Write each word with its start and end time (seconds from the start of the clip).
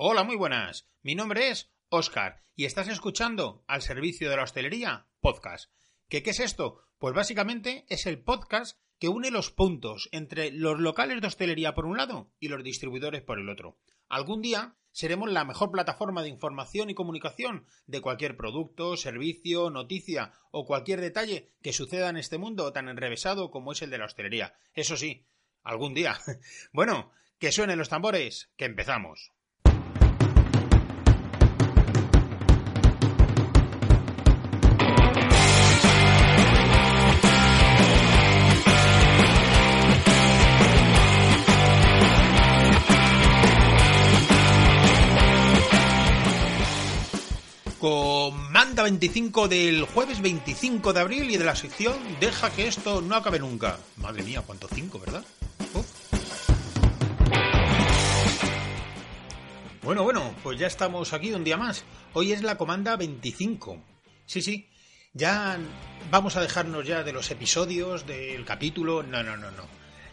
Hola, 0.00 0.22
muy 0.22 0.36
buenas. 0.36 0.88
Mi 1.02 1.16
nombre 1.16 1.50
es 1.50 1.72
Oscar 1.88 2.40
y 2.54 2.66
estás 2.66 2.86
escuchando 2.86 3.64
al 3.66 3.82
servicio 3.82 4.30
de 4.30 4.36
la 4.36 4.44
hostelería 4.44 5.08
podcast. 5.18 5.72
¿Qué, 6.08 6.22
¿Qué 6.22 6.30
es 6.30 6.38
esto? 6.38 6.84
Pues 6.98 7.16
básicamente 7.16 7.84
es 7.88 8.06
el 8.06 8.22
podcast 8.22 8.78
que 9.00 9.08
une 9.08 9.32
los 9.32 9.50
puntos 9.50 10.08
entre 10.12 10.52
los 10.52 10.78
locales 10.78 11.20
de 11.20 11.26
hostelería 11.26 11.74
por 11.74 11.84
un 11.84 11.96
lado 11.96 12.30
y 12.38 12.46
los 12.46 12.62
distribuidores 12.62 13.22
por 13.22 13.40
el 13.40 13.48
otro. 13.48 13.76
Algún 14.08 14.40
día 14.40 14.76
seremos 14.92 15.32
la 15.32 15.44
mejor 15.44 15.72
plataforma 15.72 16.22
de 16.22 16.28
información 16.28 16.90
y 16.90 16.94
comunicación 16.94 17.66
de 17.88 18.00
cualquier 18.00 18.36
producto, 18.36 18.96
servicio, 18.96 19.68
noticia 19.68 20.32
o 20.52 20.64
cualquier 20.64 21.00
detalle 21.00 21.50
que 21.60 21.72
suceda 21.72 22.08
en 22.08 22.18
este 22.18 22.38
mundo 22.38 22.72
tan 22.72 22.88
enrevesado 22.88 23.50
como 23.50 23.72
es 23.72 23.82
el 23.82 23.90
de 23.90 23.98
la 23.98 24.04
hostelería. 24.04 24.54
Eso 24.74 24.96
sí, 24.96 25.26
algún 25.64 25.92
día. 25.92 26.20
bueno, 26.72 27.10
que 27.40 27.50
suenen 27.50 27.78
los 27.78 27.88
tambores, 27.88 28.52
que 28.56 28.64
empezamos. 28.64 29.32
Comanda 48.78 48.96
25 48.96 49.48
del 49.48 49.82
jueves 49.86 50.20
25 50.20 50.92
de 50.92 51.00
abril 51.00 51.30
y 51.32 51.36
de 51.36 51.44
la 51.44 51.56
sección 51.56 51.96
Deja 52.20 52.48
que 52.50 52.68
esto 52.68 53.00
no 53.00 53.16
acabe 53.16 53.40
nunca. 53.40 53.76
Madre 53.96 54.22
mía, 54.22 54.44
cuánto 54.46 54.68
5, 54.72 55.00
¿verdad? 55.00 55.24
Bueno, 59.82 60.04
bueno, 60.04 60.32
pues 60.44 60.60
ya 60.60 60.68
estamos 60.68 61.12
aquí 61.12 61.32
un 61.32 61.42
día 61.42 61.56
más. 61.56 61.84
Hoy 62.12 62.30
es 62.30 62.44
la 62.44 62.56
comanda 62.56 62.94
25. 62.94 63.82
Sí, 64.26 64.42
sí. 64.42 64.68
Ya 65.12 65.58
vamos 66.12 66.36
a 66.36 66.40
dejarnos 66.40 66.86
ya 66.86 67.02
de 67.02 67.12
los 67.12 67.32
episodios, 67.32 68.06
del 68.06 68.44
capítulo. 68.44 69.02
No, 69.02 69.24
no, 69.24 69.36
no, 69.36 69.50
no. 69.50 69.64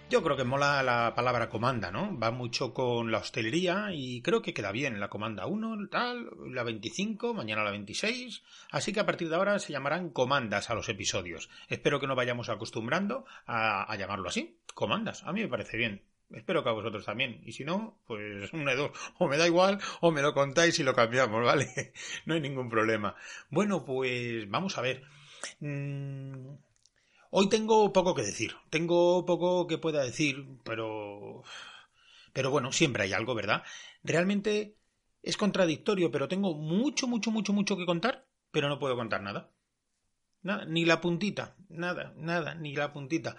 Yo 0.07 0.21
creo 0.21 0.37
que 0.37 0.43
mola 0.43 0.83
la 0.83 1.13
palabra 1.15 1.49
comanda, 1.49 1.89
¿no? 1.91 2.17
Va 2.19 2.29
mucho 2.29 2.75
con 2.75 3.11
la 3.11 3.17
hostelería 3.17 3.87
y 3.91 4.21
creo 4.21 4.43
que 4.43 4.53
queda 4.53 4.71
bien 4.71 4.99
la 4.99 5.09
comanda 5.09 5.47
1, 5.47 5.89
tal, 5.89 6.29
la 6.53 6.61
25, 6.61 7.33
mañana 7.33 7.63
la 7.63 7.71
26. 7.71 8.43
Así 8.69 8.93
que 8.93 8.99
a 8.99 9.05
partir 9.05 9.29
de 9.29 9.35
ahora 9.35 9.57
se 9.57 9.73
llamarán 9.73 10.11
comandas 10.11 10.69
a 10.69 10.75
los 10.75 10.89
episodios. 10.89 11.49
Espero 11.69 11.99
que 11.99 12.05
no 12.05 12.15
vayamos 12.15 12.49
acostumbrando 12.49 13.25
a, 13.47 13.91
a 13.91 13.95
llamarlo 13.95 14.29
así, 14.29 14.59
comandas. 14.75 15.23
A 15.23 15.33
mí 15.33 15.41
me 15.41 15.47
parece 15.47 15.75
bien. 15.75 16.03
Espero 16.31 16.63
que 16.63 16.69
a 16.69 16.73
vosotros 16.73 17.03
también. 17.03 17.41
Y 17.43 17.53
si 17.53 17.65
no, 17.65 17.97
pues 18.05 18.53
una 18.53 18.71
de 18.71 18.77
dos. 18.77 18.91
O 19.17 19.27
me 19.27 19.37
da 19.37 19.47
igual 19.47 19.79
o 20.01 20.11
me 20.11 20.21
lo 20.21 20.35
contáis 20.35 20.77
y 20.77 20.83
lo 20.83 20.93
cambiamos, 20.93 21.43
¿vale? 21.43 21.93
no 22.25 22.35
hay 22.35 22.41
ningún 22.41 22.69
problema. 22.69 23.15
Bueno, 23.49 23.83
pues 23.83 24.47
vamos 24.49 24.77
a 24.77 24.81
ver. 24.81 25.03
Mm, 25.59 26.53
Hoy 27.37 27.49
tengo 27.49 27.91
poco 27.91 28.15
que 28.15 28.21
decir, 28.23 28.55
tengo 28.69 29.25
poco 29.25 29.67
que 29.67 29.77
pueda 29.77 30.01
decir, 30.03 30.45
pero... 30.63 31.43
Pero 32.33 32.51
bueno, 32.51 32.71
siempre 32.71 33.03
hay 33.03 33.13
algo, 33.13 33.35
¿verdad? 33.35 33.63
Realmente 34.03 34.77
es 35.21 35.37
contradictorio, 35.37 36.11
pero 36.11 36.29
tengo 36.29 36.53
mucho, 36.55 37.07
mucho, 37.07 37.31
mucho, 37.31 37.53
mucho 37.53 37.77
que 37.77 37.85
contar, 37.85 38.25
pero 38.51 38.69
no 38.69 38.79
puedo 38.79 38.95
contar 38.95 39.21
nada. 39.21 39.51
Nada, 40.45 40.63
ni 40.65 40.85
la 40.85 41.01
puntita, 41.01 41.55
nada, 41.69 42.13
nada, 42.17 42.53
ni 42.53 42.75
la 42.75 42.93
puntita. 42.93 43.35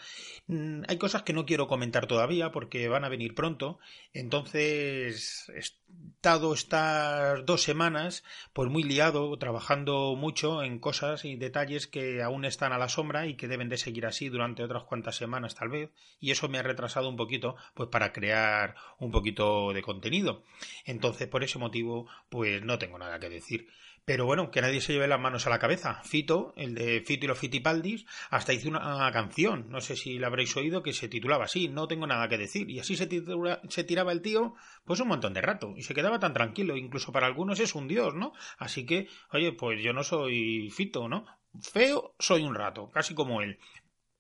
Mm, 0.48 0.82
hay 0.88 0.98
cosas 0.98 1.22
que 1.22 1.32
no 1.32 1.46
quiero 1.46 1.68
comentar 1.68 2.08
todavía 2.08 2.50
porque 2.50 2.88
van 2.88 3.04
a 3.04 3.08
venir 3.08 3.32
pronto. 3.32 3.78
Entonces, 4.12 5.48
he 5.54 5.60
estado 5.60 6.52
estas 6.52 7.46
dos 7.46 7.62
semanas 7.62 8.24
pues 8.52 8.68
muy 8.68 8.82
liado, 8.82 9.38
trabajando 9.38 10.16
mucho 10.16 10.64
en 10.64 10.80
cosas 10.80 11.24
y 11.24 11.36
detalles 11.36 11.86
que 11.86 12.24
aún 12.24 12.44
están 12.44 12.72
a 12.72 12.78
la 12.78 12.88
sombra 12.88 13.28
y 13.28 13.36
que 13.36 13.46
deben 13.46 13.68
de 13.68 13.78
seguir 13.78 14.04
así 14.04 14.28
durante 14.28 14.64
otras 14.64 14.82
cuantas 14.82 15.14
semanas 15.14 15.54
tal 15.54 15.68
vez. 15.68 15.90
Y 16.18 16.32
eso 16.32 16.48
me 16.48 16.58
ha 16.58 16.64
retrasado 16.64 17.08
un 17.08 17.16
poquito 17.16 17.54
pues 17.74 17.88
para 17.88 18.12
crear 18.12 18.74
un 18.98 19.12
poquito 19.12 19.72
de 19.72 19.82
contenido. 19.82 20.42
Entonces, 20.84 21.28
por 21.28 21.44
ese 21.44 21.60
motivo, 21.60 22.08
pues 22.28 22.64
no 22.64 22.80
tengo 22.80 22.98
nada 22.98 23.20
que 23.20 23.28
decir. 23.28 23.68
Pero 24.06 24.24
bueno, 24.24 24.52
que 24.52 24.60
nadie 24.60 24.80
se 24.80 24.92
lleve 24.92 25.08
las 25.08 25.18
manos 25.18 25.48
a 25.48 25.50
la 25.50 25.58
cabeza. 25.58 26.00
Fito, 26.04 26.54
el 26.56 26.76
de 26.76 27.00
Fito 27.00 27.24
y 27.24 27.28
los 27.28 27.40
Fitipaldis, 27.40 28.06
hasta 28.30 28.52
hizo 28.52 28.68
una 28.68 29.10
canción, 29.12 29.66
no 29.68 29.80
sé 29.80 29.96
si 29.96 30.20
la 30.20 30.28
habréis 30.28 30.56
oído, 30.56 30.84
que 30.84 30.92
se 30.92 31.08
titulaba 31.08 31.46
así, 31.46 31.66
No 31.66 31.88
tengo 31.88 32.06
nada 32.06 32.28
que 32.28 32.38
decir. 32.38 32.70
Y 32.70 32.78
así 32.78 32.96
se, 32.96 33.08
se 33.68 33.84
tiraba 33.84 34.12
el 34.12 34.22
tío, 34.22 34.54
pues 34.84 35.00
un 35.00 35.08
montón 35.08 35.34
de 35.34 35.40
rato. 35.42 35.74
Y 35.76 35.82
se 35.82 35.92
quedaba 35.92 36.20
tan 36.20 36.34
tranquilo. 36.34 36.76
Incluso 36.76 37.10
para 37.10 37.26
algunos 37.26 37.58
es 37.58 37.74
un 37.74 37.88
dios, 37.88 38.14
¿no? 38.14 38.32
Así 38.58 38.86
que, 38.86 39.08
oye, 39.32 39.50
pues 39.52 39.82
yo 39.82 39.92
no 39.92 40.04
soy 40.04 40.70
Fito, 40.70 41.08
¿no? 41.08 41.26
Feo 41.60 42.14
soy 42.20 42.44
un 42.44 42.54
rato, 42.54 42.90
casi 42.92 43.12
como 43.12 43.42
él 43.42 43.58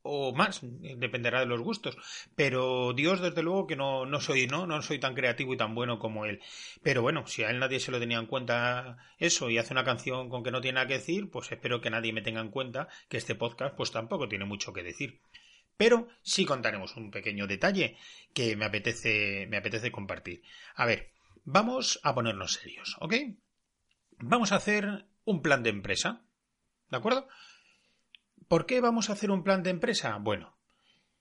o 0.06 0.32
más, 0.34 0.60
dependerá 0.62 1.40
de 1.40 1.46
los 1.46 1.60
gustos. 1.60 1.96
Pero 2.34 2.92
Dios, 2.92 3.20
desde 3.20 3.42
luego, 3.42 3.66
que 3.66 3.76
no, 3.76 4.06
no 4.06 4.20
soy, 4.20 4.46
¿no? 4.46 4.66
No 4.66 4.82
soy 4.82 4.98
tan 4.98 5.14
creativo 5.14 5.54
y 5.54 5.56
tan 5.56 5.74
bueno 5.74 5.98
como 5.98 6.24
él. 6.24 6.40
Pero 6.82 7.02
bueno, 7.02 7.26
si 7.26 7.42
a 7.42 7.50
él 7.50 7.58
nadie 7.58 7.80
se 7.80 7.90
lo 7.90 7.98
tenía 7.98 8.18
en 8.18 8.26
cuenta 8.26 8.98
eso 9.18 9.50
y 9.50 9.58
hace 9.58 9.74
una 9.74 9.84
canción 9.84 10.28
con 10.28 10.42
que 10.42 10.50
no 10.50 10.60
tiene 10.60 10.76
nada 10.76 10.86
que 10.86 10.94
decir, 10.94 11.30
pues 11.30 11.50
espero 11.50 11.80
que 11.80 11.90
nadie 11.90 12.12
me 12.12 12.22
tenga 12.22 12.40
en 12.40 12.50
cuenta 12.50 12.88
que 13.08 13.16
este 13.16 13.34
podcast 13.34 13.76
pues 13.76 13.90
tampoco 13.90 14.28
tiene 14.28 14.44
mucho 14.44 14.72
que 14.72 14.82
decir. 14.82 15.20
Pero 15.76 16.08
sí 16.22 16.44
contaremos 16.44 16.96
un 16.96 17.10
pequeño 17.10 17.46
detalle 17.46 17.96
que 18.32 18.56
me 18.56 18.64
apetece, 18.64 19.46
me 19.48 19.58
apetece 19.58 19.92
compartir. 19.92 20.42
A 20.74 20.86
ver, 20.86 21.10
vamos 21.44 22.00
a 22.02 22.14
ponernos 22.14 22.54
serios, 22.54 22.96
¿ok? 23.00 23.14
Vamos 24.18 24.52
a 24.52 24.56
hacer 24.56 25.06
un 25.24 25.42
plan 25.42 25.62
de 25.62 25.70
empresa. 25.70 26.22
¿De 26.90 26.96
acuerdo? 26.96 27.28
¿Por 28.48 28.66
qué 28.66 28.80
vamos 28.80 29.10
a 29.10 29.14
hacer 29.14 29.30
un 29.30 29.42
plan 29.42 29.62
de 29.62 29.70
empresa? 29.70 30.16
Bueno, 30.20 30.56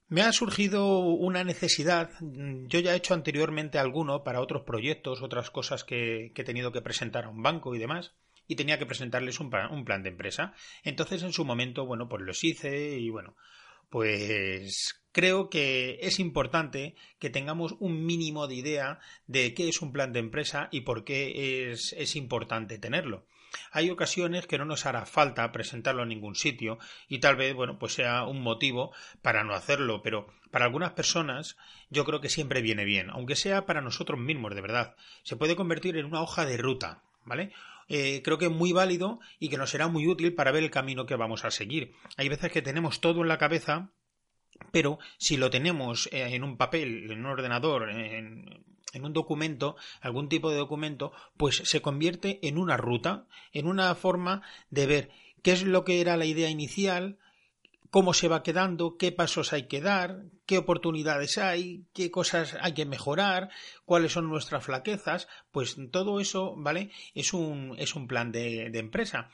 me 0.08 0.22
ha 0.22 0.32
surgido 0.32 1.00
una 1.00 1.44
necesidad. 1.44 2.12
Yo 2.22 2.80
ya 2.80 2.94
he 2.94 2.98
hecho 2.98 3.16
anteriormente 3.16 3.80
alguno 3.80 4.24
para 4.24 4.42
otros 4.42 4.62
proyectos, 4.62 5.24
otras 5.24 5.50
cosas 5.50 5.84
que, 5.84 6.32
he 6.36 6.44
tenido 6.44 6.72
que 6.72 6.82
presentar 6.82 7.26
a 7.26 7.30
un 7.30 7.42
banco 7.42 7.74
y 7.74 7.80
demás, 7.80 8.14
y 8.48 8.56
tenía 8.56 8.78
que 8.78 8.86
presentarles 8.86 9.40
un 9.40 9.50
plan, 9.50 10.04
de 10.04 10.10
empresa. 10.10 10.54
Entonces, 10.84 11.24
en 11.24 11.34
su 11.34 11.46
momento, 11.46 11.88
bueno, 11.88 12.08
pues 12.08 12.22
los 12.22 12.44
hice 12.44 13.00
y 13.00 13.10
bueno, 13.10 13.36
pues 13.90 15.02
creo 15.12 15.50
que 15.50 15.98
es 16.02 16.20
importante 16.20 16.96
que 17.18 17.32
tengamos 17.32 17.76
un 17.80 18.06
mínimo 18.06 18.46
de 18.46 18.56
idea 18.56 19.00
de 19.26 19.56
qué 19.56 19.68
es 19.68 19.82
un 19.82 19.92
plan 19.92 20.14
de 20.14 20.20
empresa 20.20 20.70
y 20.72 20.82
por 20.82 21.04
qué 21.04 21.72
es 21.72 22.16
importante 22.16 22.78
tenerlo. 22.78 23.26
Hay 23.72 23.90
ocasiones 23.90 24.48
que 24.48 24.58
no 24.58 24.66
nos 24.66 24.86
hará 24.86 25.06
falta 25.06 25.52
presentarlo 25.52 26.04
en 26.04 26.10
ningún 26.10 26.36
sitio 26.36 26.78
y 27.08 27.20
tal 27.20 27.36
vez, 27.36 27.54
bueno, 27.54 27.78
pues 27.80 27.94
sea 27.94 28.24
un 28.24 28.42
motivo 28.42 28.94
para 29.22 29.44
no 29.44 29.54
hacerlo, 29.54 30.02
pero 30.02 30.28
para 30.52 30.66
algunas 30.66 30.94
personas 30.94 31.58
yo 31.90 32.06
creo 32.06 32.22
que 32.22 32.30
siempre 32.30 32.62
viene 32.62 32.86
bien, 32.86 33.10
aunque 33.10 33.36
sea 33.36 33.66
para 33.66 33.82
nosotros 33.82 34.20
mismos, 34.20 34.56
de 34.56 34.62
verdad. 34.62 34.96
Se 35.24 35.36
puede 35.36 35.56
convertir 35.56 35.98
en 35.98 36.06
una 36.06 36.22
hoja 36.22 36.46
de 36.46 36.58
ruta, 36.58 37.04
¿vale? 37.24 37.52
Eh, 37.88 38.22
creo 38.24 38.38
que 38.38 38.46
es 38.46 38.52
muy 38.52 38.72
válido 38.72 39.20
y 39.40 39.50
que 39.50 39.58
nos 39.58 39.70
será 39.70 39.88
muy 39.88 40.08
útil 40.08 40.34
para 40.34 40.52
ver 40.52 40.64
el 40.64 40.72
camino 40.72 41.06
que 41.06 41.16
vamos 41.16 41.46
a 41.46 41.52
seguir. 41.52 41.94
Hay 42.18 42.30
veces 42.30 42.52
que 42.52 42.62
tenemos 42.62 43.00
todo 43.00 43.22
en 43.22 43.28
la 43.28 43.38
cabeza, 43.38 43.92
pero 44.72 45.00
si 45.18 45.38
lo 45.38 45.50
tenemos 45.50 46.08
eh, 46.12 46.36
en 46.36 46.44
un 46.44 46.58
papel, 46.58 47.12
en 47.12 47.20
un 47.20 47.26
ordenador, 47.28 47.90
en, 47.90 48.66
en 48.96 49.06
un 49.06 49.14
documento, 49.14 49.76
algún 50.02 50.30
tipo 50.30 50.50
de 50.50 50.58
documento, 50.58 51.12
pues 51.38 51.58
se 51.66 51.82
convierte 51.82 52.40
en 52.48 52.58
una 52.58 52.78
ruta, 52.78 53.28
en 53.52 53.68
una 53.68 53.94
forma 53.96 54.42
de 54.70 54.88
ver 54.88 55.10
qué 55.44 55.52
es 55.52 55.64
lo 55.64 55.84
que 55.84 56.02
era 56.02 56.18
la 56.18 56.26
idea 56.26 56.50
inicial, 56.50 57.18
cómo 57.92 58.14
se 58.14 58.28
va 58.28 58.44
quedando, 58.44 58.98
qué 58.98 59.12
pasos 59.12 59.54
hay 59.54 59.68
que 59.68 59.80
dar, 59.80 60.24
qué 60.46 60.58
oportunidades 60.58 61.38
hay, 61.38 61.86
qué 61.94 62.12
cosas 62.12 62.58
hay 62.62 62.74
que 62.74 62.86
mejorar, 62.86 63.50
cuáles 63.86 64.12
son 64.12 64.28
nuestras 64.28 64.66
flaquezas, 64.66 65.28
pues 65.52 65.78
todo 65.92 66.20
eso, 66.20 66.56
¿vale? 66.58 66.92
Es 67.14 67.34
un, 67.34 67.76
es 67.78 67.96
un 67.96 68.08
plan 68.08 68.32
de, 68.32 68.70
de 68.70 68.80
empresa. 68.80 69.30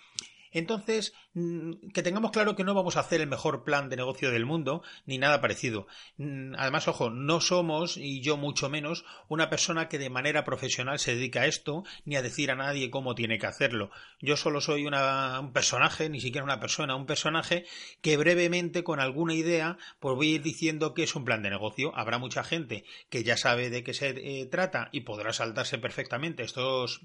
Entonces, 0.52 1.14
mm, 1.34 1.90
que 1.94 2.04
tengamos 2.04 2.32
claro 2.32 2.56
que 2.56 2.64
no 2.64 2.74
vamos 2.74 2.98
a 2.98 3.02
hacer 3.02 3.22
el 3.22 3.28
mejor 3.28 3.64
plan 3.64 3.90
de 3.90 3.96
negocio 3.96 4.32
del 4.32 4.46
mundo, 4.46 4.84
ni 5.06 5.18
nada 5.18 5.42
parecido. 5.42 5.88
Mm, 6.18 6.54
además, 6.58 6.88
ojo, 6.88 7.10
no 7.10 7.42
somos, 7.42 7.98
y 7.98 8.22
yo 8.22 8.38
mucho 8.38 8.70
menos, 8.70 9.06
una 9.28 9.50
persona 9.50 9.88
que 9.88 9.98
de 9.98 10.10
manera 10.10 10.44
profesional 10.44 11.00
se 11.00 11.16
dedica 11.16 11.42
a 11.42 11.46
esto, 11.48 11.84
ni 12.06 12.16
a 12.16 12.22
decir 12.22 12.52
a 12.52 12.56
nadie 12.56 12.92
cómo 12.92 13.16
tiene 13.16 13.40
que 13.40 13.48
hacerlo. 13.48 13.92
Yo 14.20 14.38
solo 14.38 14.62
soy 14.62 14.86
un 14.86 15.54
personaje, 15.54 16.10
ni 16.10 16.20
siquiera 16.20 16.44
una 16.44 16.60
persona, 16.60 16.96
un 16.96 17.06
personaje 17.06 17.66
que 18.02 18.18
brevemente, 18.18 18.84
con 18.84 19.00
alguna 19.00 19.34
idea, 19.34 19.78
pues 20.00 20.16
voy 20.16 20.32
a 20.32 20.36
ir 20.36 20.42
diciendo 20.42 20.94
que 20.94 21.04
es 21.04 21.16
un 21.16 21.26
plan 21.26 21.42
de 21.44 21.50
negocio. 21.50 21.96
Habrá 21.96 22.18
mucha 22.18 22.44
gente 22.44 22.84
que 23.10 23.24
ya 23.24 23.38
sabe 23.38 23.70
de 23.70 23.84
qué 23.84 23.94
se 23.94 24.10
eh, 24.10 24.46
trata 24.48 24.90
y 24.92 25.02
podrá 25.02 25.34
saltarse 25.34 25.78
perfectamente 25.78 26.44
estos 26.44 27.02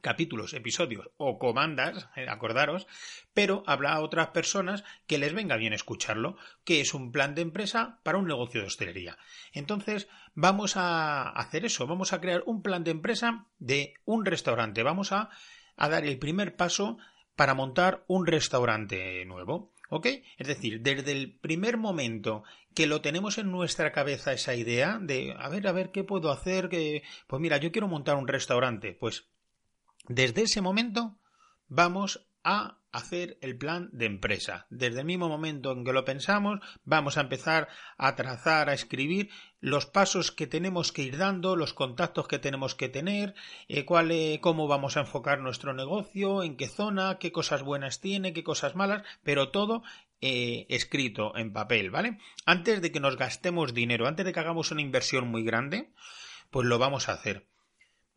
capítulos, 0.00 0.54
episodios 0.54 1.10
o 1.16 1.38
comandas, 1.38 2.08
eh, 2.16 2.26
acordaros, 2.28 2.86
pero 3.34 3.62
habrá 3.66 4.00
otras 4.00 4.28
personas 4.28 4.84
que 5.06 5.18
les 5.18 5.34
venga 5.34 5.56
bien 5.56 5.72
escucharlo, 5.72 6.36
que 6.64 6.80
es 6.80 6.94
un 6.94 7.12
plan 7.12 7.34
de 7.34 7.42
empresa 7.42 8.00
para 8.02 8.18
un 8.18 8.26
negocio 8.26 8.60
de 8.60 8.66
hostelería. 8.66 9.18
Entonces, 9.52 10.08
vamos 10.34 10.76
a 10.76 11.28
hacer 11.28 11.64
eso, 11.64 11.86
vamos 11.86 12.12
a 12.12 12.20
crear 12.20 12.42
un 12.46 12.62
plan 12.62 12.84
de 12.84 12.90
empresa 12.90 13.46
de 13.58 13.94
un 14.04 14.24
restaurante, 14.24 14.82
vamos 14.82 15.12
a, 15.12 15.30
a 15.76 15.88
dar 15.88 16.04
el 16.04 16.18
primer 16.18 16.56
paso 16.56 16.98
para 17.36 17.54
montar 17.54 18.04
un 18.08 18.26
restaurante 18.26 19.24
nuevo. 19.24 19.72
¿Ok? 19.90 20.06
Es 20.36 20.46
decir, 20.46 20.82
desde 20.82 21.12
el 21.12 21.38
primer 21.38 21.78
momento 21.78 22.44
que 22.74 22.86
lo 22.86 23.00
tenemos 23.00 23.38
en 23.38 23.50
nuestra 23.50 23.90
cabeza 23.90 24.32
esa 24.32 24.54
idea 24.54 24.98
de, 25.00 25.34
a 25.38 25.48
ver, 25.48 25.66
a 25.66 25.72
ver, 25.72 25.90
¿qué 25.90 26.04
puedo 26.04 26.30
hacer? 26.30 26.68
Que, 26.68 27.02
pues 27.26 27.40
mira, 27.40 27.56
yo 27.56 27.72
quiero 27.72 27.88
montar 27.88 28.16
un 28.16 28.28
restaurante. 28.28 28.92
Pues 28.92 29.28
desde 30.08 30.42
ese 30.42 30.60
momento 30.60 31.18
vamos 31.68 32.26
a 32.42 32.78
hacer 32.92 33.38
el 33.42 33.56
plan 33.58 33.90
de 33.92 34.06
empresa. 34.06 34.66
Desde 34.70 35.00
el 35.00 35.06
mismo 35.06 35.28
momento 35.28 35.72
en 35.72 35.84
que 35.84 35.92
lo 35.92 36.04
pensamos, 36.04 36.60
vamos 36.84 37.18
a 37.18 37.20
empezar 37.20 37.68
a 37.98 38.16
trazar, 38.16 38.70
a 38.70 38.72
escribir 38.72 39.30
los 39.60 39.86
pasos 39.86 40.32
que 40.32 40.46
tenemos 40.46 40.92
que 40.92 41.02
ir 41.02 41.18
dando, 41.18 41.56
los 41.56 41.74
contactos 41.74 42.26
que 42.28 42.38
tenemos 42.38 42.74
que 42.74 42.88
tener, 42.88 43.34
eh, 43.68 43.84
cuál, 43.84 44.10
eh, 44.10 44.38
cómo 44.40 44.66
vamos 44.66 44.96
a 44.96 45.00
enfocar 45.00 45.40
nuestro 45.40 45.74
negocio, 45.74 46.42
en 46.42 46.56
qué 46.56 46.68
zona, 46.68 47.18
qué 47.18 47.32
cosas 47.32 47.62
buenas 47.62 48.00
tiene, 48.00 48.32
qué 48.32 48.42
cosas 48.42 48.74
malas, 48.74 49.02
pero 49.22 49.50
todo 49.50 49.82
eh, 50.20 50.66
escrito 50.70 51.36
en 51.36 51.52
papel, 51.52 51.90
¿vale? 51.90 52.18
Antes 52.46 52.80
de 52.80 52.90
que 52.90 53.00
nos 53.00 53.16
gastemos 53.16 53.74
dinero, 53.74 54.06
antes 54.06 54.24
de 54.24 54.32
que 54.32 54.40
hagamos 54.40 54.70
una 54.70 54.82
inversión 54.82 55.28
muy 55.28 55.44
grande, 55.44 55.92
pues 56.50 56.66
lo 56.66 56.78
vamos 56.78 57.08
a 57.08 57.12
hacer. 57.12 57.46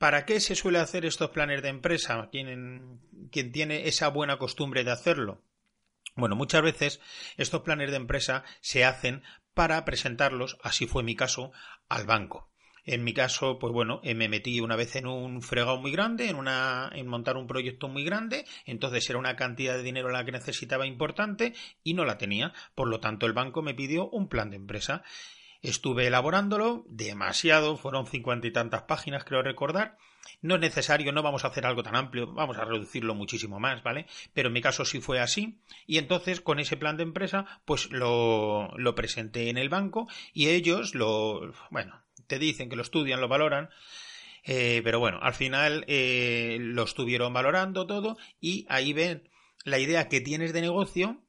¿Para 0.01 0.25
qué 0.25 0.39
se 0.39 0.55
suele 0.55 0.79
hacer 0.79 1.05
estos 1.05 1.29
planes 1.29 1.61
de 1.61 1.69
empresa? 1.69 2.27
¿Quién, 2.31 3.01
tiene 3.53 3.87
esa 3.87 4.07
buena 4.07 4.39
costumbre 4.39 4.83
de 4.83 4.89
hacerlo? 4.89 5.43
Bueno, 6.15 6.35
muchas 6.35 6.63
veces 6.63 6.99
estos 7.37 7.61
planes 7.61 7.91
de 7.91 7.97
empresa 7.97 8.43
se 8.61 8.83
hacen 8.83 9.21
para 9.53 9.85
presentarlos, 9.85 10.57
así 10.63 10.87
fue 10.87 11.03
mi 11.03 11.15
caso, 11.15 11.51
al 11.87 12.07
banco. 12.07 12.49
En 12.83 13.03
mi 13.03 13.13
caso, 13.13 13.59
pues 13.59 13.71
bueno, 13.71 14.01
eh, 14.03 14.15
me 14.15 14.27
metí 14.27 14.59
una 14.59 14.75
vez 14.75 14.95
en 14.95 15.05
un 15.05 15.43
fregado 15.43 15.77
muy 15.77 15.91
grande, 15.91 16.29
en 16.29 16.35
una, 16.35 16.89
en 16.95 17.05
montar 17.05 17.37
un 17.37 17.45
proyecto 17.45 17.87
muy 17.87 18.03
grande, 18.03 18.45
entonces 18.65 19.07
era 19.07 19.19
una 19.19 19.35
cantidad 19.35 19.75
de 19.75 19.83
dinero 19.83 20.09
la 20.09 20.25
que 20.25 20.31
necesitaba 20.31 20.87
importante 20.87 21.53
y 21.83 21.93
no 21.93 22.05
la 22.05 22.17
tenía. 22.17 22.53
Por 22.73 22.87
lo 22.87 22.99
tanto, 22.99 23.27
el 23.27 23.33
banco 23.33 23.61
me 23.61 23.75
pidió 23.75 24.09
un 24.09 24.29
plan 24.29 24.49
de 24.49 24.55
empresa. 24.55 25.03
Estuve 25.61 26.07
elaborándolo 26.07 26.85
demasiado, 26.87 27.77
fueron 27.77 28.07
cincuenta 28.07 28.47
y 28.47 28.51
tantas 28.51 28.83
páginas, 28.83 29.23
creo 29.23 29.43
recordar. 29.43 29.97
No 30.41 30.55
es 30.55 30.61
necesario, 30.61 31.11
no 31.11 31.23
vamos 31.23 31.43
a 31.43 31.49
hacer 31.49 31.65
algo 31.65 31.83
tan 31.83 31.95
amplio, 31.95 32.31
vamos 32.33 32.57
a 32.57 32.65
reducirlo 32.65 33.15
muchísimo 33.15 33.59
más, 33.59 33.83
¿vale? 33.83 34.07
Pero 34.33 34.47
en 34.47 34.53
mi 34.53 34.61
caso 34.61 34.85
sí 34.85 35.01
fue 35.01 35.19
así. 35.19 35.59
Y 35.85 35.97
entonces, 35.97 36.41
con 36.41 36.59
ese 36.59 36.77
plan 36.77 36.97
de 36.97 37.03
empresa, 37.03 37.61
pues 37.65 37.91
lo, 37.91 38.71
lo 38.77 38.95
presenté 38.95 39.49
en 39.49 39.57
el 39.57 39.69
banco 39.69 40.07
y 40.33 40.49
ellos 40.49 40.95
lo, 40.95 41.53
bueno, 41.69 42.01
te 42.27 42.39
dicen 42.39 42.69
que 42.69 42.75
lo 42.75 42.81
estudian, 42.81 43.21
lo 43.21 43.27
valoran. 43.27 43.69
Eh, 44.43 44.81
pero 44.83 44.99
bueno, 44.99 45.19
al 45.21 45.35
final 45.35 45.85
eh, 45.87 46.57
lo 46.59 46.83
estuvieron 46.83 47.33
valorando 47.33 47.85
todo 47.85 48.17
y 48.39 48.65
ahí 48.69 48.93
ven 48.93 49.29
la 49.63 49.77
idea 49.77 50.07
que 50.07 50.21
tienes 50.21 50.53
de 50.53 50.61
negocio 50.61 51.21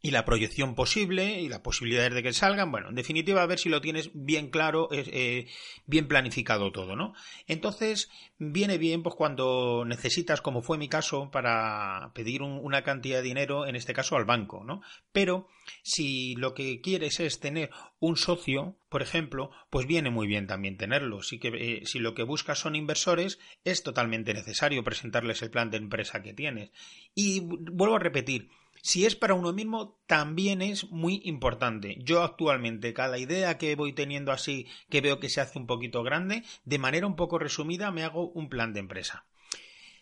y 0.00 0.12
la 0.12 0.24
proyección 0.24 0.74
posible 0.74 1.40
y 1.40 1.48
las 1.48 1.60
posibilidades 1.60 2.14
de 2.14 2.22
que 2.22 2.32
salgan. 2.32 2.70
Bueno, 2.70 2.90
en 2.90 2.94
definitiva, 2.94 3.42
a 3.42 3.46
ver 3.46 3.58
si 3.58 3.68
lo 3.68 3.80
tienes 3.80 4.10
bien 4.14 4.48
claro, 4.50 4.88
eh, 4.92 5.48
bien 5.86 6.06
planificado 6.06 6.70
todo, 6.70 6.94
¿no? 6.94 7.14
Entonces, 7.46 8.08
viene 8.38 8.78
bien, 8.78 9.02
pues 9.02 9.16
cuando 9.16 9.84
necesitas, 9.84 10.40
como 10.40 10.62
fue 10.62 10.78
mi 10.78 10.88
caso, 10.88 11.30
para 11.32 12.12
pedir 12.14 12.42
una 12.42 12.82
cantidad 12.82 13.18
de 13.18 13.28
dinero, 13.28 13.66
en 13.66 13.74
este 13.74 13.92
caso 13.92 14.16
al 14.16 14.24
banco, 14.24 14.62
¿no? 14.64 14.82
Pero 15.12 15.48
si 15.82 16.36
lo 16.36 16.54
que 16.54 16.80
quieres 16.80 17.18
es 17.18 17.40
tener 17.40 17.70
un 17.98 18.16
socio, 18.16 18.78
por 18.88 19.02
ejemplo, 19.02 19.50
pues 19.68 19.86
viene 19.86 20.10
muy 20.10 20.28
bien 20.28 20.46
también 20.46 20.76
tenerlo. 20.76 21.22
Si, 21.22 21.40
que, 21.40 21.48
eh, 21.48 21.86
si 21.86 21.98
lo 21.98 22.14
que 22.14 22.22
buscas 22.22 22.60
son 22.60 22.76
inversores, 22.76 23.40
es 23.64 23.82
totalmente 23.82 24.32
necesario 24.32 24.84
presentarles 24.84 25.42
el 25.42 25.50
plan 25.50 25.70
de 25.70 25.78
empresa 25.78 26.22
que 26.22 26.34
tienes. 26.34 26.70
Y 27.16 27.40
vuelvo 27.40 27.96
a 27.96 28.00
repetir, 28.00 28.48
si 28.82 29.06
es 29.06 29.16
para 29.16 29.34
uno 29.34 29.52
mismo, 29.52 29.98
también 30.06 30.62
es 30.62 30.90
muy 30.90 31.20
importante. 31.24 31.96
Yo 32.00 32.22
actualmente, 32.22 32.92
cada 32.94 33.18
idea 33.18 33.58
que 33.58 33.74
voy 33.74 33.92
teniendo 33.92 34.32
así, 34.32 34.66
que 34.88 35.00
veo 35.00 35.20
que 35.20 35.28
se 35.28 35.40
hace 35.40 35.58
un 35.58 35.66
poquito 35.66 36.02
grande, 36.02 36.42
de 36.64 36.78
manera 36.78 37.06
un 37.06 37.16
poco 37.16 37.38
resumida, 37.38 37.90
me 37.90 38.04
hago 38.04 38.28
un 38.28 38.48
plan 38.48 38.72
de 38.72 38.80
empresa. 38.80 39.24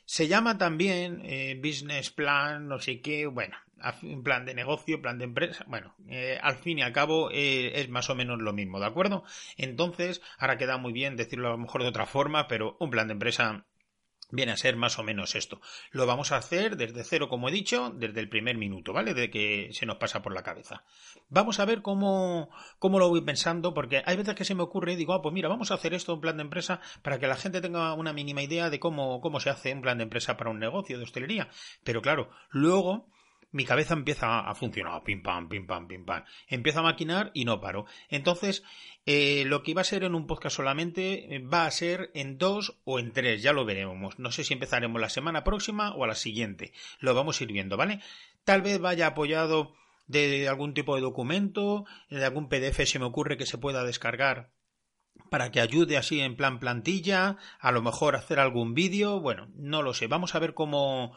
Se 0.05 0.29
llama 0.29 0.57
también 0.57 1.21
eh, 1.25 1.61
business 1.61 2.11
plan, 2.11 2.69
no 2.69 2.79
sé 2.79 3.01
qué, 3.01 3.27
bueno, 3.27 3.57
un 4.03 4.23
plan 4.23 4.45
de 4.45 4.55
negocio, 4.55 5.03
plan 5.03 5.19
de 5.19 5.25
empresa, 5.25 5.65
bueno, 5.69 5.95
eh, 6.09 6.39
al 6.43 6.57
fin 6.57 6.79
y 6.79 6.83
al 6.83 6.93
cabo 6.93 7.31
eh, 7.31 7.81
es 7.81 7.89
más 7.89 8.09
o 8.09 8.15
menos 8.15 8.41
lo 8.41 8.53
mismo, 8.53 8.81
¿de 8.81 8.87
acuerdo? 8.87 9.25
Entonces, 9.57 10.23
ahora 10.39 10.59
queda 10.59 10.79
muy 10.79 10.93
bien 10.93 11.17
decirlo 11.17 11.49
a 11.49 11.53
lo 11.53 11.59
mejor 11.59 11.83
de 11.83 11.89
otra 11.89 12.07
forma, 12.07 12.49
pero 12.49 12.77
un 12.81 12.91
plan 12.91 13.09
de 13.09 13.13
empresa 13.15 13.65
Viene 14.31 14.53
a 14.53 14.57
ser 14.57 14.77
más 14.77 14.99
o 14.99 15.05
menos 15.05 15.35
esto. 15.37 15.61
Lo 15.93 16.07
vamos 16.07 16.33
a 16.33 16.37
hacer 16.37 16.77
desde 16.77 17.05
cero, 17.05 17.29
como 17.29 17.49
he 17.49 17.53
dicho, 17.53 17.91
desde 17.95 18.21
el 18.21 18.29
primer 18.29 18.57
minuto, 18.57 18.93
¿vale? 18.93 19.15
De 19.15 19.31
que 19.31 19.69
se 19.73 19.87
nos 19.87 19.99
pasa 19.99 20.23
por 20.23 20.35
la 20.35 20.43
cabeza. 20.43 20.83
Vamos 21.29 21.61
a 21.61 21.65
ver 21.65 21.83
cómo, 21.83 22.51
cómo 22.79 22.99
lo 22.99 23.09
voy 23.09 23.21
pensando, 23.21 23.73
porque 23.73 24.03
hay 24.05 24.17
veces 24.17 24.35
que 24.35 24.45
se 24.45 24.55
me 24.55 24.63
ocurre 24.63 24.95
y 24.95 24.97
digo, 24.97 25.15
ah, 25.15 25.23
pues 25.23 25.33
mira, 25.33 25.49
vamos 25.49 25.71
a 25.71 25.75
hacer 25.75 25.95
esto, 25.95 26.15
un 26.15 26.21
plan 26.21 26.37
de 26.37 26.43
empresa, 26.43 26.81
para 27.03 27.19
que 27.19 27.29
la 27.29 27.37
gente 27.37 27.61
tenga 27.61 27.95
una 27.95 28.13
mínima 28.13 28.43
idea 28.43 28.69
de 28.69 28.81
cómo, 28.81 29.21
cómo 29.21 29.39
se 29.39 29.51
hace 29.51 29.73
un 29.73 29.83
plan 29.83 29.99
de 29.99 30.05
empresa 30.05 30.37
para 30.37 30.51
un 30.51 30.59
negocio 30.59 30.99
de 30.99 31.05
hostelería. 31.05 31.49
Pero 31.85 32.03
claro, 32.03 32.31
luego 32.51 33.09
mi 33.53 33.65
cabeza 33.65 33.95
empieza 33.95 34.41
a 34.41 34.55
funcionar, 34.55 35.03
pim 35.03 35.23
pam, 35.23 35.49
pim 35.49 35.67
pam, 35.67 35.89
pim 35.89 36.05
pam. 36.05 36.25
Empiezo 36.49 36.81
a 36.81 36.83
maquinar 36.83 37.31
y 37.35 37.45
no 37.45 37.61
paro. 37.61 37.87
Entonces, 38.09 38.63
eh, 39.07 39.45
lo 39.47 39.63
que 39.63 39.71
iba 39.71 39.81
a 39.81 39.85
ser 39.85 40.05
en 40.05 40.15
un 40.15 40.27
podcast 40.27 40.57
solamente 40.57 41.37
eh, 41.37 41.39
va 41.39 41.67
a 41.67 41.71
ser 41.71 42.11
en 42.15 42.39
dos 42.39 42.79
o 42.85 42.99
en 42.99 43.13
tres, 43.13 43.43
ya 43.43 43.53
lo 43.53 43.65
veremos. 43.65 44.19
No 44.19 44.31
sé 44.31 44.45
si 44.45 44.55
empezaremos 44.55 45.01
la 45.01 45.09
semana 45.09 45.45
próxima 45.45 45.95
o 45.95 46.05
a 46.05 46.09
la 46.09 46.15
siguiente. 46.15 46.73
Lo 47.01 47.15
vamos 47.15 47.41
a 47.41 47.45
ir 47.45 47.53
viendo, 47.53 47.77
¿vale? 47.77 48.01
Tal 48.45 48.63
vez 48.63 48.79
vaya 48.79 49.09
apoyado 49.09 49.75
de 50.07 50.49
algún 50.49 50.75
tipo 50.75 50.95
de 50.95 51.03
documento, 51.03 51.85
de 52.11 52.25
algún 52.25 52.49
PDF 52.49 52.85
se 52.87 52.99
me 52.99 53.07
ocurre 53.07 53.37
que 53.37 53.47
se 53.47 53.59
pueda 53.59 53.85
descargar 53.85 54.51
para 55.31 55.51
que 55.51 55.61
ayude 55.61 55.97
así 55.97 56.21
en 56.21 56.37
plan 56.37 56.59
plantilla, 56.61 57.37
a 57.59 57.73
lo 57.73 57.83
mejor 57.83 58.17
hacer 58.17 58.39
algún 58.39 58.75
vídeo, 58.75 59.21
bueno, 59.21 59.49
no 59.55 59.83
lo 59.83 59.95
sé, 59.95 60.07
vamos 60.07 60.35
a 60.35 60.39
ver 60.39 60.55
cómo, 60.55 61.17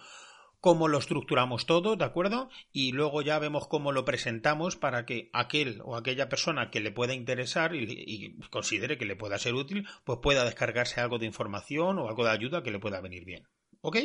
cómo 0.60 0.88
lo 0.88 0.98
estructuramos 0.98 1.66
todo, 1.66 1.96
¿de 1.96 2.06
acuerdo? 2.06 2.50
Y 2.72 2.92
luego 2.92 3.22
ya 3.22 3.40
vemos 3.40 3.68
cómo 3.68 3.92
lo 3.92 4.06
presentamos 4.06 4.76
para 4.76 5.06
que 5.06 5.30
aquel 5.34 5.82
o 5.84 5.96
aquella 5.96 6.30
persona 6.30 6.70
que 6.70 6.80
le 6.80 6.92
pueda 6.92 7.14
interesar 7.14 7.76
y, 7.76 8.38
considere 8.50 8.98
que 8.98 9.06
le 9.06 9.16
pueda 9.16 9.38
ser 9.38 9.54
útil, 9.54 9.88
pues 10.04 10.20
pueda 10.22 10.44
descargarse 10.44 11.02
algo 11.02 11.20
de 11.20 11.26
información 11.26 12.00
o 12.00 12.08
algo 12.10 12.24
de 12.24 12.32
ayuda 12.32 12.64
que 12.64 12.72
le 12.72 12.80
pueda 12.80 13.02
venir 13.02 13.26
bien. 13.26 13.48
¿Ok? 13.82 13.98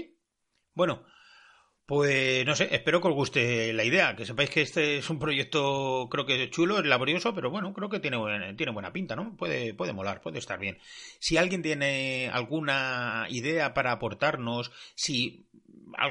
Bueno, 0.75 1.05
pues 1.87 2.47
no 2.47 2.55
sé, 2.55 2.69
espero 2.75 3.01
que 3.01 3.09
os 3.09 3.15
guste 3.15 3.73
la 3.73 3.85
idea, 3.85 4.17
que 4.17 4.25
sepáis 4.25 4.51
que 4.51 4.63
este 4.63 4.99
es 4.99 5.11
un 5.11 5.19
proyecto 5.19 6.09
creo 6.11 6.25
que 6.25 6.45
es 6.45 6.51
chulo, 6.51 6.79
es 6.79 6.87
laborioso, 6.87 7.35
pero 7.35 7.51
bueno, 7.51 7.75
creo 7.75 7.91
que 7.91 8.01
tiene, 8.01 8.19
tiene 8.55 8.73
buena 8.73 8.93
pinta, 8.93 9.17
¿no? 9.17 9.37
Puede, 9.37 9.75
puede 9.75 9.93
molar, 9.93 10.23
puede 10.23 10.39
estar 10.39 10.59
bien. 10.59 10.79
Si 11.19 11.37
alguien 11.37 11.63
tiene 11.63 12.31
alguna 12.33 13.27
idea 13.29 13.75
para 13.75 13.93
aportarnos, 13.93 14.73
si 14.95 15.47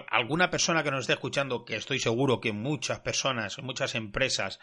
alguna 0.10 0.50
persona 0.50 0.84
que 0.84 0.92
nos 0.92 1.02
esté 1.02 1.14
escuchando, 1.14 1.66
que 1.66 1.76
estoy 1.76 2.00
seguro 2.00 2.40
que 2.40 2.52
muchas 2.52 3.00
personas, 3.00 3.58
muchas 3.60 3.96
empresas 3.96 4.60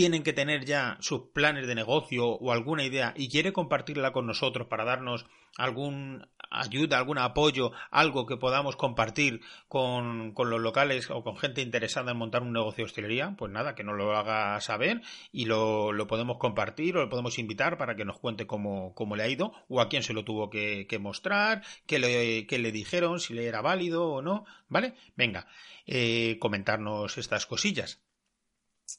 tienen 0.00 0.22
que 0.22 0.32
tener 0.32 0.64
ya 0.64 0.96
sus 1.00 1.28
planes 1.34 1.66
de 1.66 1.74
negocio 1.74 2.26
o 2.26 2.52
alguna 2.52 2.84
idea 2.84 3.12
y 3.18 3.28
quiere 3.28 3.52
compartirla 3.52 4.12
con 4.12 4.26
nosotros 4.26 4.66
para 4.66 4.86
darnos 4.86 5.26
algún 5.58 6.26
ayuda, 6.50 6.96
algún 6.96 7.18
apoyo, 7.18 7.72
algo 7.90 8.24
que 8.24 8.38
podamos 8.38 8.76
compartir 8.76 9.42
con, 9.68 10.32
con, 10.32 10.48
los 10.48 10.58
locales 10.58 11.10
o 11.10 11.22
con 11.22 11.36
gente 11.36 11.60
interesada 11.60 12.12
en 12.12 12.16
montar 12.16 12.40
un 12.40 12.54
negocio 12.54 12.82
de 12.82 12.86
hostelería, 12.86 13.34
pues 13.36 13.52
nada, 13.52 13.74
que 13.74 13.84
nos 13.84 13.94
lo 13.94 14.16
haga 14.16 14.58
saber 14.62 15.02
y 15.32 15.44
lo, 15.44 15.92
lo 15.92 16.06
podemos 16.06 16.38
compartir 16.38 16.96
o 16.96 17.02
lo 17.02 17.10
podemos 17.10 17.38
invitar 17.38 17.76
para 17.76 17.94
que 17.94 18.06
nos 18.06 18.18
cuente 18.18 18.46
cómo, 18.46 18.94
cómo 18.94 19.16
le 19.16 19.24
ha 19.24 19.28
ido 19.28 19.52
o 19.68 19.82
a 19.82 19.90
quién 19.90 20.02
se 20.02 20.14
lo 20.14 20.24
tuvo 20.24 20.48
que, 20.48 20.98
mostrar, 20.98 21.62
qué 21.84 21.98
le, 21.98 22.46
qué 22.46 22.58
le 22.58 22.72
dijeron, 22.72 23.20
si 23.20 23.34
le 23.34 23.44
era 23.44 23.60
válido 23.60 24.08
o 24.08 24.22
no, 24.22 24.46
¿vale? 24.70 24.94
Venga, 25.14 25.46
eh, 25.84 26.38
comentarnos 26.40 27.18
estas 27.18 27.44
cosillas. 27.44 28.00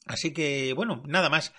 Así 0.06 0.34
que, 0.34 0.74
bueno, 0.74 1.04
nada 1.06 1.30
más. 1.30 1.54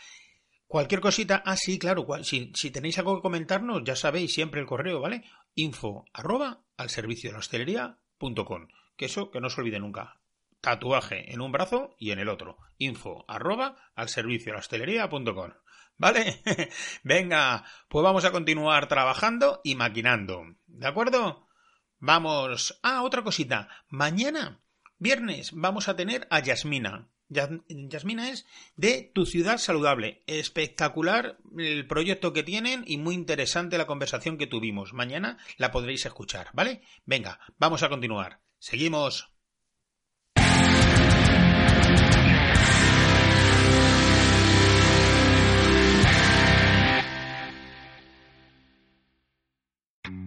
Cualquier 0.67 1.03
cosita, 1.03 1.43
ah, 1.45 1.57
sí, 1.57 1.79
claro, 1.79 2.07
si, 2.23 2.51
tenéis 2.71 2.99
algo 2.99 3.17
que 3.17 3.23
comentarnos, 3.23 3.83
ya 3.85 3.95
sabéis 3.95 4.33
siempre 4.33 4.59
el 4.59 4.67
correo, 4.67 5.01
¿vale? 5.01 5.23
Info 5.55 6.07
arroba 6.15 6.65
al 6.79 6.89
servicio 6.89 7.29
de 7.29 7.35
la 7.35 7.41
hostelería 7.41 7.99
punto 8.17 8.47
com. 8.47 8.69
Que 8.97 9.05
eso, 9.05 9.31
que 9.31 9.41
no 9.41 9.51
se 9.51 9.61
olvide 9.61 9.79
nunca. 9.79 10.23
Tatuaje 10.63 11.31
en 11.35 11.43
un 11.43 11.53
brazo 11.53 11.95
y 11.99 12.13
en 12.13 12.21
el 12.21 12.31
otro. 12.31 12.57
Info 12.79 13.27
arroba 13.29 13.77
al 13.95 14.09
servicio 14.09 14.47
de 14.47 14.53
la 14.55 14.61
hostelería 14.61 15.11
punto 15.11 15.35
com. 15.35 15.51
¿Vale? 15.99 16.41
Venga, 17.03 17.65
pues 17.89 18.03
vamos 18.03 18.25
a 18.25 18.33
continuar 18.33 18.89
trabajando 18.89 19.61
y 19.65 19.75
maquinando. 19.75 20.43
¿De 20.67 20.87
acuerdo? 20.87 21.49
Vamos. 21.99 22.81
Ah, 22.83 23.03
otra 23.03 23.23
cosita. 23.23 23.69
Mañana, 23.89 24.63
viernes, 24.99 25.53
vamos 25.53 25.89
a 25.89 25.97
tener 25.97 26.27
a 26.31 26.41
Yasmina. 26.41 27.12
Yasmina 27.29 28.31
es 28.31 28.47
de 28.77 29.11
Tu 29.15 29.27
Ciudad 29.27 29.59
Saludable. 29.59 30.23
Espectacular 30.27 31.39
el 31.57 31.87
proyecto 31.87 32.33
que 32.33 32.43
tienen 32.43 32.85
y 32.87 32.99
muy 32.99 33.15
interesante 33.15 33.79
la 33.79 33.87
conversación 33.87 34.39
que 34.39 34.47
tuvimos. 34.47 34.93
Mañana 34.93 35.39
la 35.57 35.71
podréis 35.71 36.05
escuchar, 36.07 36.51
¿vale? 36.53 36.83
Venga, 37.07 37.41
vamos 37.59 37.83
a 37.83 37.89
continuar. 37.89 38.41
Seguimos. 38.59 39.32